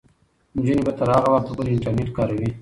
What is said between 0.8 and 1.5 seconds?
به تر هغه